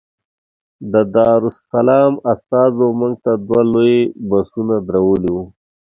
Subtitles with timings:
[0.93, 3.97] د دارالسلام استازو موږ ته دوه لوی
[4.29, 5.43] بسونه درولي وو.